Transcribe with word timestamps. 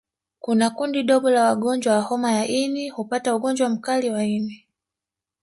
Kuna 0.39 0.69
kundi 0.69 1.03
dogo 1.03 1.29
la 1.29 1.43
wagonjwa 1.45 1.95
wa 1.95 2.01
homa 2.01 2.31
ya 2.31 2.47
ini 2.47 2.89
hupata 2.89 3.35
ugonjwa 3.35 3.69
mkali 3.69 4.09
wa 4.09 4.23
ini 4.25 4.65